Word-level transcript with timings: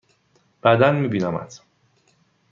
بعدا 0.63 0.91
می 0.91 1.07
بینمت! 1.07 1.61